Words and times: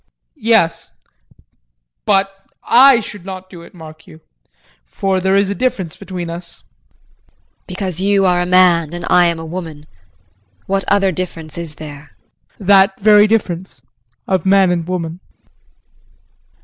JEAN. 0.33 0.43
Yes. 0.43 0.89
But 2.05 2.31
I 2.63 3.01
should 3.01 3.23
not 3.23 3.51
do 3.51 3.61
it, 3.61 3.75
mark 3.75 4.07
you, 4.07 4.19
for 4.83 5.19
there 5.21 5.35
is 5.35 5.51
a 5.51 5.53
difference 5.53 5.95
between 5.95 6.27
us. 6.27 6.61
JULIE. 6.61 7.37
Because 7.67 7.99
you 8.01 8.25
are 8.25 8.41
a 8.41 8.47
man 8.47 8.95
and 8.95 9.05
I 9.11 9.25
am 9.25 9.37
a 9.37 9.45
woman? 9.45 9.85
What 10.65 10.85
other 10.87 11.11
difference 11.11 11.55
is 11.55 11.75
there? 11.75 12.17
JEAN. 12.57 12.65
That 12.67 12.99
very 12.99 13.27
difference 13.27 13.83
of 14.27 14.43
man 14.43 14.71
and 14.71 14.87
woman. 14.87 15.19